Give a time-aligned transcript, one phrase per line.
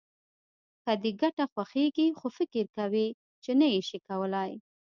[0.83, 3.07] که دې ګټه خوښېږي خو فکر کوې
[3.43, 4.51] چې نه يې شې کولای.